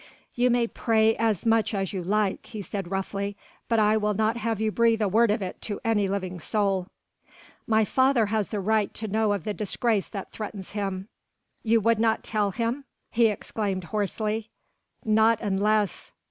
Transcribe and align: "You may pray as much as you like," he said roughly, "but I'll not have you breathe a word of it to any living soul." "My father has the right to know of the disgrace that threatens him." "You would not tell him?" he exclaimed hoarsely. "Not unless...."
"You 0.33 0.49
may 0.49 0.65
pray 0.65 1.15
as 1.17 1.45
much 1.45 1.75
as 1.75 1.93
you 1.93 2.03
like," 2.03 2.43
he 2.47 2.63
said 2.63 2.89
roughly, 2.89 3.37
"but 3.69 3.77
I'll 3.77 4.15
not 4.15 4.35
have 4.35 4.59
you 4.59 4.71
breathe 4.71 4.99
a 5.03 5.07
word 5.07 5.29
of 5.29 5.43
it 5.43 5.61
to 5.61 5.79
any 5.85 6.07
living 6.07 6.39
soul." 6.39 6.87
"My 7.67 7.85
father 7.85 8.25
has 8.25 8.47
the 8.47 8.59
right 8.59 8.91
to 8.95 9.07
know 9.07 9.31
of 9.31 9.43
the 9.43 9.53
disgrace 9.53 10.09
that 10.09 10.31
threatens 10.31 10.71
him." 10.71 11.07
"You 11.61 11.81
would 11.81 11.99
not 11.99 12.23
tell 12.23 12.49
him?" 12.49 12.85
he 13.11 13.27
exclaimed 13.27 13.83
hoarsely. 13.93 14.49
"Not 15.05 15.39
unless...." 15.39 16.11